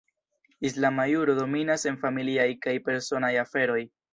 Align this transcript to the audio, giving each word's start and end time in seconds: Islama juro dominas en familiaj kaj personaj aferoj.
Islama 0.69 1.05
juro 1.11 1.35
dominas 1.41 1.85
en 1.91 2.01
familiaj 2.07 2.49
kaj 2.67 2.77
personaj 2.89 3.35
aferoj. 3.47 3.81